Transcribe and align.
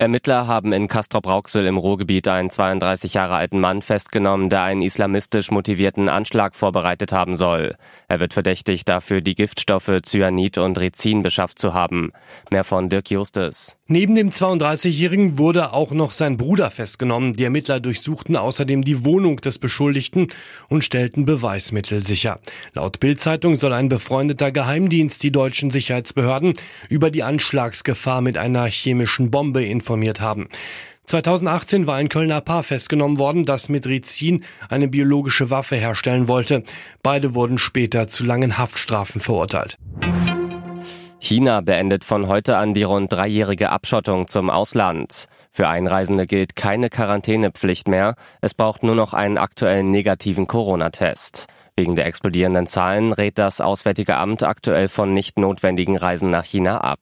Ermittler 0.00 0.46
haben 0.46 0.72
in 0.72 0.88
Castrop-Rauxel 0.88 1.66
im 1.66 1.76
Ruhrgebiet 1.76 2.26
einen 2.26 2.48
32 2.48 3.12
Jahre 3.12 3.34
alten 3.34 3.60
Mann 3.60 3.82
festgenommen, 3.82 4.48
der 4.48 4.62
einen 4.62 4.80
islamistisch 4.80 5.50
motivierten 5.50 6.08
Anschlag 6.08 6.54
vorbereitet 6.56 7.12
haben 7.12 7.36
soll. 7.36 7.76
Er 8.08 8.18
wird 8.18 8.32
verdächtigt, 8.32 8.88
dafür 8.88 9.20
die 9.20 9.34
Giftstoffe 9.34 9.90
Cyanid 10.02 10.56
und 10.56 10.80
Rizin 10.80 11.22
beschafft 11.22 11.58
zu 11.58 11.74
haben. 11.74 12.12
Mehr 12.50 12.64
von 12.64 12.88
Dirk 12.88 13.10
Justus. 13.10 13.76
Neben 13.88 14.14
dem 14.14 14.30
32-Jährigen 14.30 15.36
wurde 15.36 15.74
auch 15.74 15.90
noch 15.90 16.12
sein 16.12 16.38
Bruder 16.38 16.70
festgenommen. 16.70 17.34
Die 17.34 17.44
Ermittler 17.44 17.78
durchsuchten 17.78 18.36
außerdem 18.36 18.82
die 18.82 19.04
Wohnung 19.04 19.42
des 19.42 19.58
Beschuldigten 19.58 20.28
und 20.68 20.82
stellten 20.82 21.26
Beweismittel 21.26 22.02
sicher. 22.02 22.40
Laut 22.72 23.00
Bild-Zeitung 23.00 23.56
soll 23.56 23.74
ein 23.74 23.90
befreundeter 23.90 24.50
Geheimdienst 24.50 25.22
die 25.22 25.32
deutschen 25.32 25.70
Sicherheitsbehörden 25.70 26.54
über 26.88 27.10
die 27.10 27.22
Anschlagsgefahr 27.22 28.22
mit 28.22 28.38
einer 28.38 28.64
chemischen 28.64 29.30
Bombe 29.30 29.62
informiert 29.62 29.89
informiert 29.90 30.20
haben. 30.20 30.48
2018 31.06 31.88
war 31.88 31.96
ein 31.96 32.08
Kölner 32.08 32.40
Paar 32.40 32.62
festgenommen 32.62 33.18
worden, 33.18 33.44
das 33.44 33.68
mit 33.68 33.88
Rizin 33.88 34.44
eine 34.68 34.86
biologische 34.86 35.50
Waffe 35.50 35.74
herstellen 35.74 36.28
wollte. 36.28 36.62
Beide 37.02 37.34
wurden 37.34 37.58
später 37.58 38.06
zu 38.06 38.24
langen 38.24 38.56
Haftstrafen 38.58 39.20
verurteilt. 39.20 39.76
China 41.18 41.60
beendet 41.60 42.04
von 42.04 42.28
heute 42.28 42.56
an 42.56 42.72
die 42.72 42.84
rund 42.84 43.12
dreijährige 43.12 43.70
Abschottung 43.70 44.28
zum 44.28 44.48
Ausland. 44.48 45.26
Für 45.50 45.66
Einreisende 45.66 46.26
gilt 46.26 46.54
keine 46.54 46.88
Quarantänepflicht 46.88 47.88
mehr. 47.88 48.14
Es 48.40 48.54
braucht 48.54 48.84
nur 48.84 48.94
noch 48.94 49.12
einen 49.12 49.36
aktuellen 49.36 49.90
negativen 49.90 50.46
Corona-Test. 50.46 51.48
Wegen 51.76 51.96
der 51.96 52.06
explodierenden 52.06 52.68
Zahlen 52.68 53.12
rät 53.12 53.36
das 53.36 53.60
Auswärtige 53.60 54.16
Amt 54.16 54.44
aktuell 54.44 54.86
von 54.86 55.12
nicht 55.12 55.38
notwendigen 55.38 55.96
Reisen 55.96 56.30
nach 56.30 56.44
China 56.44 56.78
ab. 56.78 57.00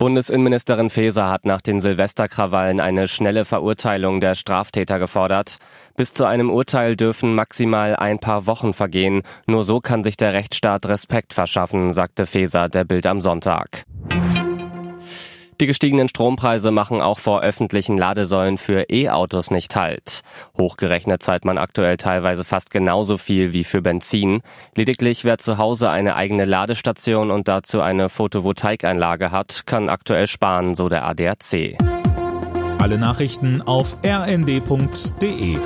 Bundesinnenministerin 0.00 0.88
Faeser 0.88 1.28
hat 1.28 1.44
nach 1.44 1.60
den 1.60 1.78
Silvesterkrawallen 1.78 2.80
eine 2.80 3.06
schnelle 3.06 3.44
Verurteilung 3.44 4.22
der 4.22 4.34
Straftäter 4.34 4.98
gefordert. 4.98 5.58
Bis 5.94 6.14
zu 6.14 6.24
einem 6.24 6.48
Urteil 6.48 6.96
dürfen 6.96 7.34
maximal 7.34 7.94
ein 7.94 8.18
paar 8.18 8.46
Wochen 8.46 8.72
vergehen. 8.72 9.20
Nur 9.46 9.62
so 9.62 9.80
kann 9.80 10.02
sich 10.02 10.16
der 10.16 10.32
Rechtsstaat 10.32 10.88
Respekt 10.88 11.34
verschaffen, 11.34 11.92
sagte 11.92 12.24
Faeser 12.24 12.70
der 12.70 12.84
Bild 12.84 13.04
am 13.04 13.20
Sonntag. 13.20 13.84
Die 15.60 15.66
gestiegenen 15.66 16.08
Strompreise 16.08 16.70
machen 16.70 17.02
auch 17.02 17.18
vor 17.18 17.42
öffentlichen 17.42 17.98
Ladesäulen 17.98 18.56
für 18.56 18.86
E-Autos 18.88 19.50
nicht 19.50 19.76
halt. 19.76 20.22
Hochgerechnet 20.56 21.22
zahlt 21.22 21.44
man 21.44 21.58
aktuell 21.58 21.98
teilweise 21.98 22.44
fast 22.44 22.70
genauso 22.70 23.18
viel 23.18 23.52
wie 23.52 23.64
für 23.64 23.82
Benzin. 23.82 24.40
Lediglich 24.74 25.26
wer 25.26 25.36
zu 25.36 25.58
Hause 25.58 25.90
eine 25.90 26.16
eigene 26.16 26.46
Ladestation 26.46 27.30
und 27.30 27.46
dazu 27.46 27.82
eine 27.82 28.08
Photovoltaikanlage 28.08 29.32
hat, 29.32 29.66
kann 29.66 29.90
aktuell 29.90 30.28
sparen, 30.28 30.74
so 30.74 30.88
der 30.88 31.04
ADAC. 31.04 31.76
Alle 32.78 32.96
Nachrichten 32.96 33.60
auf 33.60 33.98
rnd.de 34.02 35.58